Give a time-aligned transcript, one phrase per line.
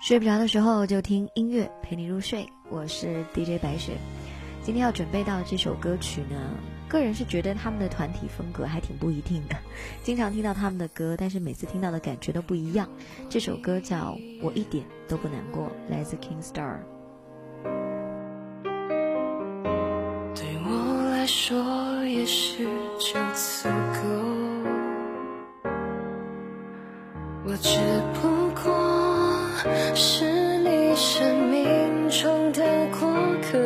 [0.00, 3.92] 睡不着的时候就听音乐陪你入睡，我是 DJ 白雪。
[4.62, 6.36] 今天要准备到这首歌曲呢，
[6.88, 9.54] 个人是觉得他们的团体风格还挺不一定的，
[10.02, 12.88] 经常听到他们的歌，但是每次听到的感觉都不一样。
[13.28, 16.78] 这首歌叫《我一点都不难过》，来自 King Star。
[20.34, 22.64] 对我来说，也许
[22.98, 24.08] 就足够。
[27.42, 27.78] 我只
[28.14, 28.49] 不
[29.94, 30.24] 是
[30.58, 32.62] 你生命中的
[32.98, 33.08] 过
[33.42, 33.58] 客，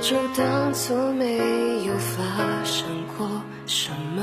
[0.00, 1.38] 就当作没
[1.84, 3.28] 有发生过
[3.66, 4.22] 什么。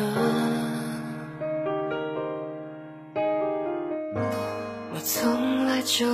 [4.94, 6.06] 我从来就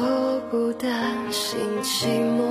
[0.51, 2.41] 不担心寂寞，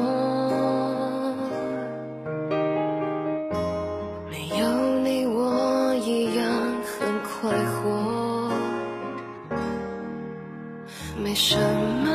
[11.36, 11.54] 什
[12.02, 12.05] 么，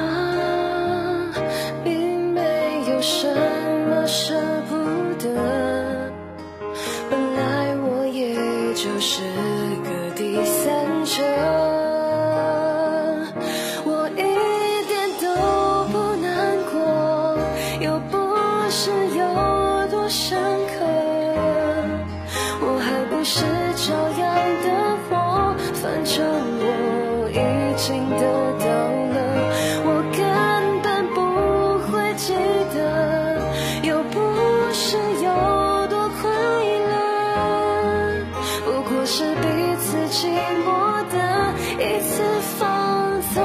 [39.14, 39.42] 是彼
[39.76, 40.26] 此寂
[40.64, 42.24] 寞的一次
[42.58, 43.44] 放纵。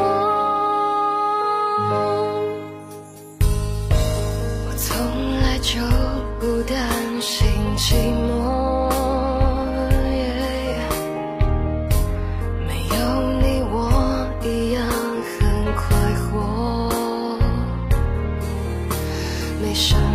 [4.62, 4.86] 我从
[5.40, 5.80] 来就
[6.38, 6.78] 不担
[7.20, 8.88] 心寂寞
[12.64, 12.96] 没有
[13.40, 13.74] 你我
[14.44, 14.78] 一样
[15.34, 15.40] 很
[15.74, 15.84] 快
[16.30, 16.88] 活。
[19.60, 20.05] 没想